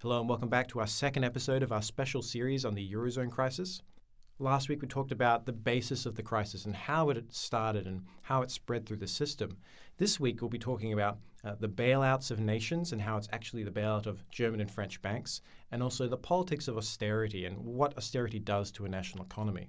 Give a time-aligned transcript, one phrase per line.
[0.00, 3.32] Hello, and welcome back to our second episode of our special series on the Eurozone
[3.32, 3.82] crisis.
[4.38, 8.04] Last week, we talked about the basis of the crisis and how it started and
[8.22, 9.56] how it spread through the system.
[9.96, 13.64] This week, we'll be talking about uh, the bailouts of nations and how it's actually
[13.64, 15.40] the bailout of German and French banks,
[15.72, 19.68] and also the politics of austerity and what austerity does to a national economy.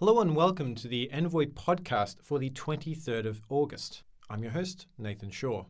[0.00, 4.02] Hello and welcome to the Envoy podcast for the 23rd of August.
[4.28, 5.66] I'm your host, Nathan Shaw.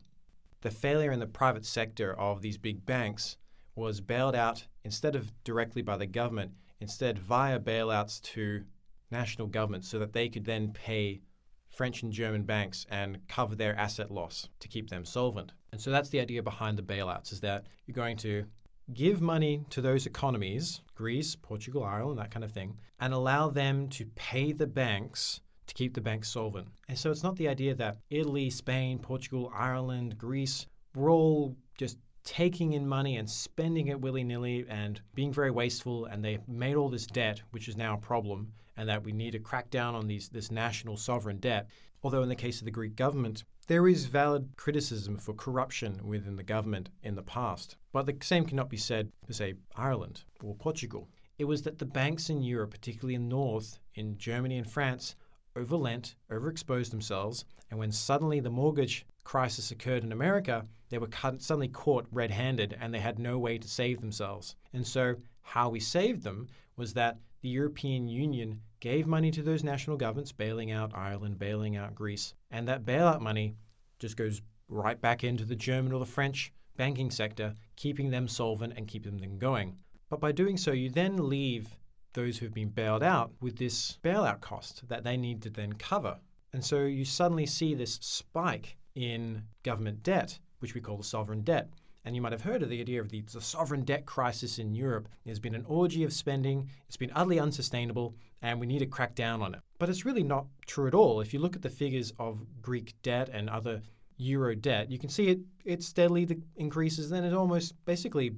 [0.61, 3.37] The failure in the private sector of these big banks
[3.75, 8.63] was bailed out instead of directly by the government, instead via bailouts to
[9.11, 11.21] national governments so that they could then pay
[11.69, 15.51] French and German banks and cover their asset loss to keep them solvent.
[15.71, 18.45] And so that's the idea behind the bailouts is that you're going to
[18.91, 23.87] give money to those economies, Greece, Portugal, Ireland, that kind of thing, and allow them
[23.89, 26.67] to pay the banks to keep the banks solvent.
[26.87, 31.97] And so it's not the idea that Italy, Spain, Portugal, Ireland, Greece, we're all just
[32.23, 36.75] taking in money and spending it willy nilly and being very wasteful, and they made
[36.75, 39.95] all this debt, which is now a problem, and that we need to crack down
[39.95, 41.67] on these, this national sovereign debt.
[42.03, 46.35] Although, in the case of the Greek government, there is valid criticism for corruption within
[46.35, 47.75] the government in the past.
[47.91, 51.09] But the same cannot be said for, say, Ireland or Portugal.
[51.37, 55.15] It was that the banks in Europe, particularly in North, in Germany and France,
[55.57, 61.67] overlent, overexposed themselves, and when suddenly the mortgage crisis occurred in America, they were suddenly
[61.67, 64.55] caught red handed and they had no way to save themselves.
[64.73, 66.47] And so, how we saved them
[66.77, 71.75] was that the European Union gave money to those national governments, bailing out Ireland, bailing
[71.75, 73.55] out Greece, and that bailout money
[73.99, 78.73] just goes right back into the German or the French banking sector, keeping them solvent
[78.77, 79.75] and keeping them going.
[80.09, 81.75] But by doing so, you then leave
[82.17, 86.17] those who've been bailed out with this bailout cost that they need to then cover.
[86.51, 91.41] And so you suddenly see this spike in government debt, which we call the sovereign
[91.41, 91.69] debt.
[92.05, 94.73] And you might have heard of the idea of the, the, sovereign debt crisis in
[94.73, 95.09] Europe.
[95.25, 99.13] There's been an orgy of spending, it's been utterly unsustainable, and we need to crack
[99.13, 99.59] down on it.
[99.77, 101.21] But it's really not true at all.
[101.21, 103.83] If you look at the figures of Greek debt and other
[104.17, 108.37] euro debt, you can see it, it steadily increases, then it almost basically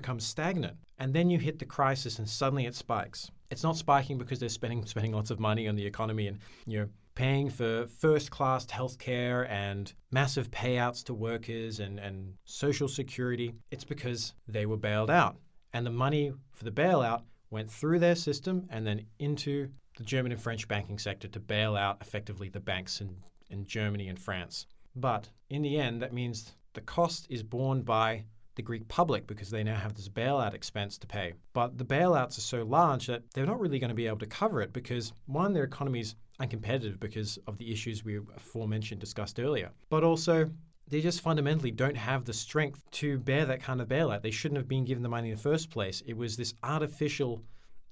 [0.00, 0.76] becomes stagnant.
[0.98, 3.30] And then you hit the crisis and suddenly it spikes.
[3.50, 6.78] It's not spiking because they're spending spending lots of money on the economy and you
[6.78, 13.54] know paying for first class healthcare and massive payouts to workers and, and social security.
[13.72, 15.36] It's because they were bailed out.
[15.72, 20.30] And the money for the bailout went through their system and then into the German
[20.30, 23.16] and French banking sector to bail out effectively the banks in,
[23.50, 24.66] in Germany and France.
[24.94, 28.24] But in the end, that means the cost is borne by
[28.58, 31.32] the Greek public because they now have this bailout expense to pay.
[31.54, 34.26] But the bailouts are so large that they're not really going to be able to
[34.26, 39.70] cover it because, one, their economy's uncompetitive because of the issues we aforementioned discussed earlier.
[39.88, 40.50] But also,
[40.88, 44.22] they just fundamentally don't have the strength to bear that kind of bailout.
[44.22, 46.02] They shouldn't have been given the money in the first place.
[46.04, 47.44] It was this artificial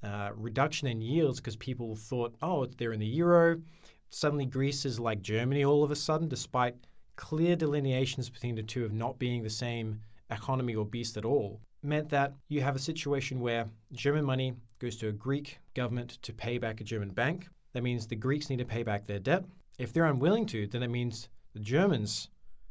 [0.03, 3.63] uh, reduction in yields because people thought, oh, they're in the euro.
[4.11, 6.75] Suddenly, Greece is like Germany all of a sudden, despite
[7.15, 10.01] clear delineations between the two of not being the same
[10.31, 14.97] economy or beast at all meant that you have a situation where German money goes
[14.97, 17.49] to a Greek government to pay back a German bank.
[17.73, 19.45] That means the Greeks need to pay back their debt.
[19.79, 22.29] If they're unwilling to, then it means the Germans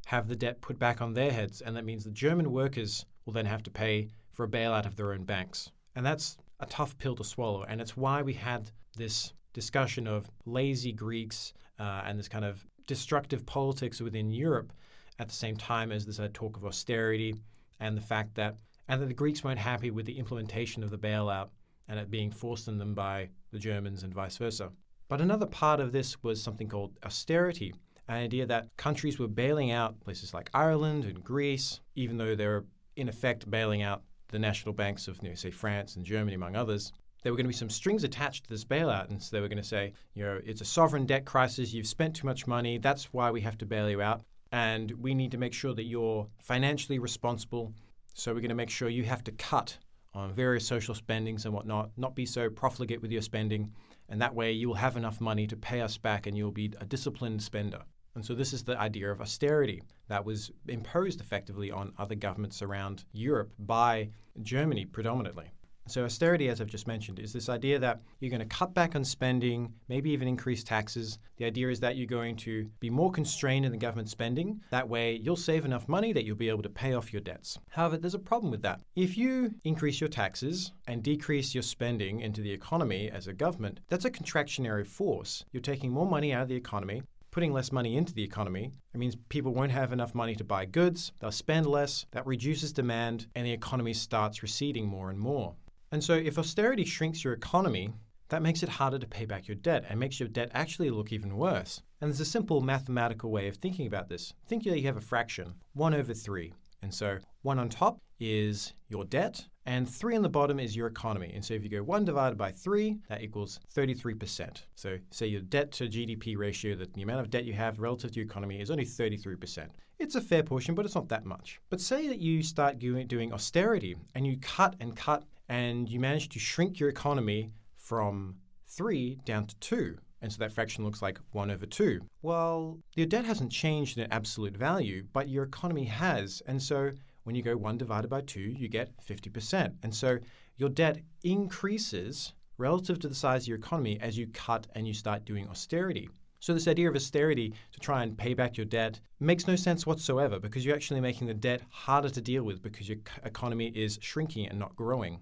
[0.08, 3.34] have the debt put back on their heads, and that means the German workers will
[3.34, 5.72] then have to pay for a bailout of their own banks.
[5.96, 10.30] And that's a tough pill to swallow, and it's why we had this discussion of
[10.46, 14.72] lazy Greeks uh, and this kind of destructive politics within Europe
[15.20, 17.36] at the same time as this uh, talk of austerity
[17.80, 18.56] and the fact that
[18.88, 21.50] and that the Greeks weren't happy with the implementation of the bailout
[21.88, 24.72] and it being forced on them by the Germans and vice versa.
[25.08, 27.74] But another part of this was something called austerity,
[28.08, 32.48] an idea that countries were bailing out places like Ireland and Greece, even though they
[32.48, 32.66] were
[32.96, 36.56] in effect bailing out the national banks of, you know, say, France and Germany, among
[36.56, 36.92] others.
[37.22, 39.48] There were going to be some strings attached to this bailout, and so they were
[39.48, 41.74] going to say, you know, it's a sovereign debt crisis.
[41.74, 42.78] You've spent too much money.
[42.78, 44.22] That's why we have to bail you out
[44.56, 47.74] and we need to make sure that you're financially responsible.
[48.14, 49.78] So we're going to make sure you have to cut
[50.14, 53.74] on various social spendings and whatnot, not be so profligate with your spending,
[54.08, 56.72] and that way you will have enough money to pay us back and you'll be
[56.80, 57.82] a disciplined spender.
[58.16, 62.62] And so this is the idea of austerity that was imposed effectively on other governments
[62.62, 64.10] around Europe by
[64.42, 65.52] Germany predominantly.
[65.88, 68.96] So, austerity, as I've just mentioned, is this idea that you're going to cut back
[68.96, 71.20] on spending, maybe even increase taxes.
[71.38, 74.62] The idea is that you're going to be more constrained in the government spending.
[74.72, 77.60] That way, you'll save enough money that you'll be able to pay off your debts.
[77.70, 78.82] However, there's a problem with that.
[78.96, 83.80] If you increase your taxes and decrease your spending into the economy as a government,
[83.88, 85.46] that's a contractionary force.
[85.52, 88.98] You're taking more money out of the economy, putting less money into the economy, it
[88.98, 93.28] means people won't have enough money to buy goods, they'll spend less, that reduces demand,
[93.36, 95.54] and the economy starts receding more and more.
[95.96, 97.94] And so, if austerity shrinks your economy,
[98.28, 101.14] that makes it harder to pay back your debt and makes your debt actually look
[101.14, 101.82] even worse.
[102.02, 104.34] And there's a simple mathematical way of thinking about this.
[104.46, 106.54] Think that you have a fraction, 1 over 3.
[106.82, 110.88] And so 1 on top is your debt, and 3 on the bottom is your
[110.88, 111.32] economy.
[111.34, 114.64] And so if you go 1 divided by 3, that equals 33%.
[114.76, 118.12] So say your debt to GDP ratio, that the amount of debt you have relative
[118.12, 119.70] to your economy is only 33%.
[119.98, 121.62] It's a fair portion, but it's not that much.
[121.70, 126.30] But say that you start doing austerity and you cut and cut and you manage
[126.30, 128.36] to shrink your economy from
[128.68, 129.98] 3 down to 2.
[130.22, 132.02] And so that fraction looks like 1 over 2.
[132.22, 136.42] Well, your debt hasn't changed in absolute value, but your economy has.
[136.48, 136.92] And so
[137.24, 139.74] when you go 1 divided by 2, you get 50%.
[139.84, 140.18] And so
[140.58, 144.94] your debt increases relative to the size of your economy as you cut and you
[144.94, 146.10] start doing austerity.
[146.40, 149.88] So, this idea of austerity to try and pay back your debt makes no sense
[149.88, 153.98] whatsoever because you're actually making the debt harder to deal with because your economy is
[154.02, 155.20] shrinking and not growing.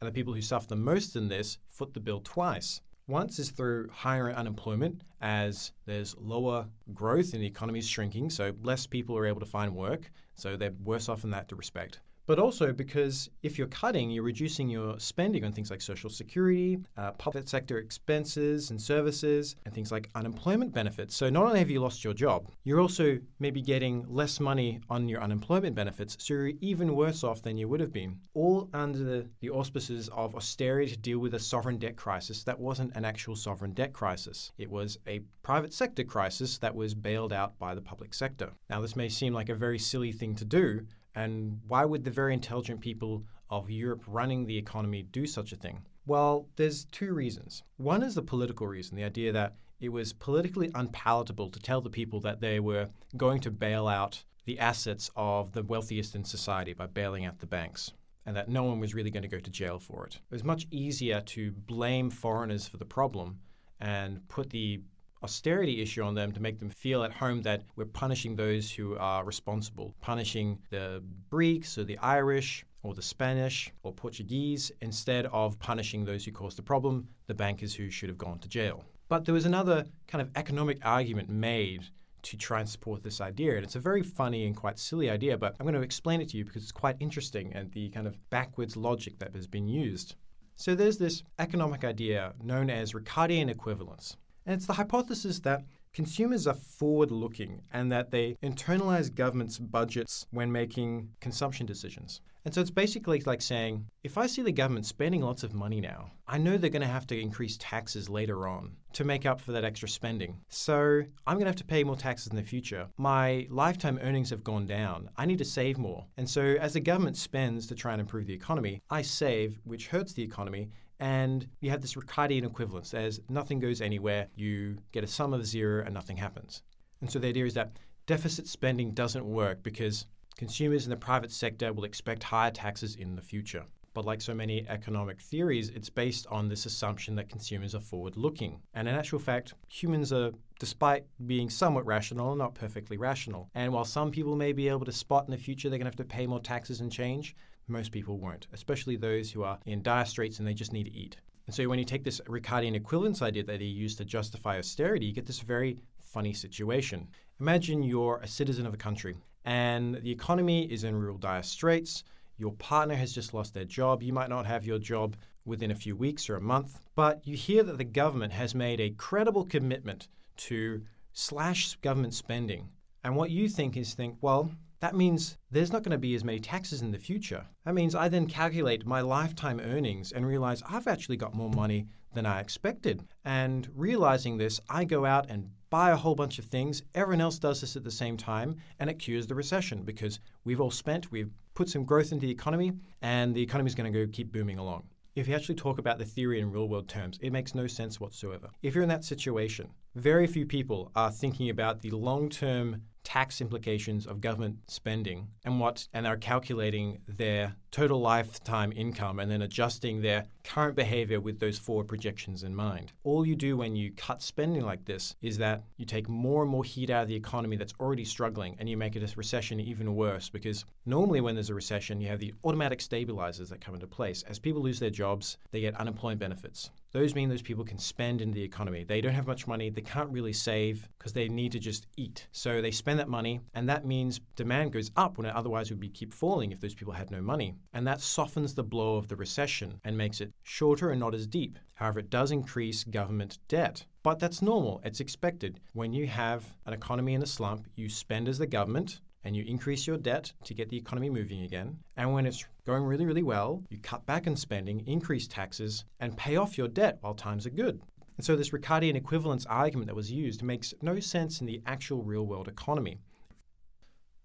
[0.00, 2.80] And the people who suffer the most in this foot the bill twice.
[3.06, 8.54] Once is through higher unemployment, as there's lower growth and the economy is shrinking, so
[8.62, 12.38] less people are able to find work, so they're worse off in that respect but
[12.38, 17.10] also because if you're cutting, you're reducing your spending on things like social security, uh,
[17.10, 21.16] public sector expenses and services, and things like unemployment benefits.
[21.16, 25.08] So not only have you lost your job, you're also maybe getting less money on
[25.08, 28.20] your unemployment benefits, so you're even worse off than you would have been.
[28.34, 32.60] All under the, the auspices of austerity to deal with a sovereign debt crisis that
[32.60, 34.52] wasn't an actual sovereign debt crisis.
[34.56, 38.52] It was a private sector crisis that was bailed out by the public sector.
[38.68, 42.10] Now, this may seem like a very silly thing to do, and why would the
[42.10, 45.82] very intelligent people of Europe running the economy do such a thing?
[46.06, 47.62] Well, there's two reasons.
[47.76, 51.90] One is the political reason, the idea that it was politically unpalatable to tell the
[51.90, 56.72] people that they were going to bail out the assets of the wealthiest in society
[56.72, 57.92] by bailing out the banks,
[58.26, 60.14] and that no one was really going to go to jail for it.
[60.16, 63.40] It was much easier to blame foreigners for the problem
[63.80, 64.82] and put the
[65.22, 68.96] austerity issue on them to make them feel at home that we're punishing those who
[68.96, 75.58] are responsible, punishing the Greeks or the Irish or the Spanish or Portuguese instead of
[75.58, 78.84] punishing those who caused the problem, the bankers who should have gone to jail.
[79.08, 81.84] But there was another kind of economic argument made
[82.22, 83.56] to try and support this idea.
[83.56, 86.28] And it's a very funny and quite silly idea, but I'm going to explain it
[86.30, 89.68] to you because it's quite interesting and the kind of backwards logic that has been
[89.68, 90.14] used.
[90.56, 94.16] So there's this economic idea known as Ricardian equivalence.
[94.50, 95.62] And it's the hypothesis that
[95.92, 102.20] consumers are forward looking and that they internalize government's budgets when making consumption decisions.
[102.44, 105.80] And so it's basically like saying if I see the government spending lots of money
[105.80, 109.40] now, I know they're going to have to increase taxes later on to make up
[109.40, 110.40] for that extra spending.
[110.48, 112.88] So I'm going to have to pay more taxes in the future.
[112.96, 115.10] My lifetime earnings have gone down.
[115.16, 116.06] I need to save more.
[116.16, 119.86] And so as the government spends to try and improve the economy, I save, which
[119.86, 120.70] hurts the economy,
[121.00, 125.46] and you have this Ricardian equivalence as nothing goes anywhere, you get a sum of
[125.46, 126.62] zero and nothing happens.
[127.00, 130.04] And so the idea is that deficit spending doesn't work because
[130.36, 133.64] consumers in the private sector will expect higher taxes in the future.
[133.92, 138.16] But like so many economic theories, it's based on this assumption that consumers are forward
[138.16, 138.60] looking.
[138.74, 140.30] And in actual fact, humans are,
[140.60, 143.50] despite being somewhat rational, not perfectly rational.
[143.54, 145.96] And while some people may be able to spot in the future they're going to
[145.96, 147.34] have to pay more taxes and change,
[147.70, 150.92] most people won't, especially those who are in dire straits and they just need to
[150.92, 151.16] eat.
[151.46, 155.06] And so when you take this Ricardian equivalence idea that he used to justify austerity,
[155.06, 157.08] you get this very funny situation.
[157.40, 162.04] Imagine you're a citizen of a country and the economy is in real dire straits.
[162.36, 164.02] Your partner has just lost their job.
[164.02, 167.36] You might not have your job within a few weeks or a month, but you
[167.36, 172.68] hear that the government has made a credible commitment to slash government spending.
[173.02, 174.50] And what you think is think, well,
[174.80, 177.46] that means there's not going to be as many taxes in the future.
[177.64, 181.86] That means I then calculate my lifetime earnings and realize I've actually got more money
[182.14, 183.04] than I expected.
[183.24, 186.82] And realizing this, I go out and buy a whole bunch of things.
[186.94, 190.60] Everyone else does this at the same time, and it cures the recession because we've
[190.60, 192.72] all spent, we've put some growth into the economy,
[193.02, 194.84] and the economy is going to go keep booming along.
[195.14, 198.00] If you actually talk about the theory in real world terms, it makes no sense
[198.00, 198.48] whatsoever.
[198.62, 203.40] If you're in that situation, very few people are thinking about the long term tax
[203.40, 209.42] implications of government spending and what and are calculating their total lifetime income and then
[209.42, 212.92] adjusting their current behavior with those forward projections in mind.
[213.04, 216.50] All you do when you cut spending like this is that you take more and
[216.50, 219.60] more heat out of the economy that's already struggling and you make it a recession
[219.60, 223.74] even worse because normally when there's a recession you have the automatic stabilizers that come
[223.74, 224.22] into place.
[224.24, 226.70] As people lose their jobs, they get unemployment benefits.
[226.92, 228.84] Those mean those people can spend in the economy.
[228.84, 232.26] They don't have much money, they can't really save because they need to just eat.
[232.32, 235.80] So they spend that money, and that means demand goes up when it otherwise would
[235.80, 237.54] be keep falling if those people had no money.
[237.72, 241.26] And that softens the blow of the recession and makes it shorter and not as
[241.26, 241.58] deep.
[241.74, 243.86] However, it does increase government debt.
[244.02, 245.60] But that's normal, it's expected.
[245.72, 249.44] When you have an economy in a slump, you spend as the government, and you
[249.46, 251.78] increase your debt to get the economy moving again.
[251.96, 256.16] And when it's going really, really well, you cut back on spending, increase taxes, and
[256.16, 257.80] pay off your debt while times are good.
[258.16, 262.02] And so, this Ricardian equivalence argument that was used makes no sense in the actual
[262.02, 262.98] real world economy.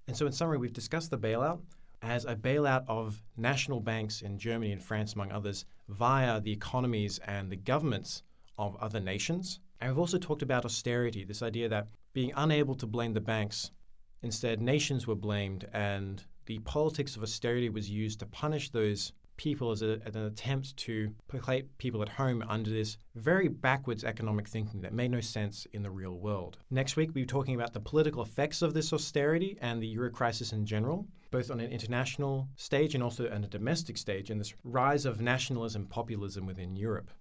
[0.08, 1.62] And so, in summary, we've discussed the bailout
[2.02, 7.20] as a bailout of national banks in Germany and France, among others, via the economies
[7.26, 8.24] and the governments
[8.58, 9.60] of other nations.
[9.80, 13.72] And we've also talked about austerity, this idea that being unable to blame the banks
[14.26, 19.70] Instead, nations were blamed, and the politics of austerity was used to punish those people
[19.70, 24.48] as, a, as, an attempt to placate people at home under this very backwards economic
[24.48, 26.58] thinking that made no sense in the real world.
[26.72, 30.10] Next week, we'll be talking about the political effects of this austerity and the euro
[30.10, 34.42] crisis in general, both on an international stage and also on a domestic stage, and
[34.42, 37.12] this rise of nationalism, populism within Europe.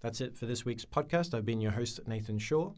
[0.00, 1.32] That's it for this week's podcast.
[1.32, 2.72] I've been your host, Nathan Shaw.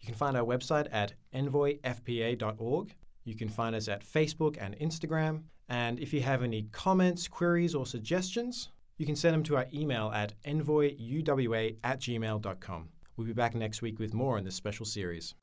[0.00, 2.94] You can find our website at envoyfpa.org.
[3.24, 5.42] You can find us at Facebook and Instagram.
[5.68, 9.66] And if you have any comments, queries, or suggestions, you can send them to our
[9.72, 12.88] email at envoyuwa at gmail.com.
[13.16, 15.34] We'll be back next week with more in this special series.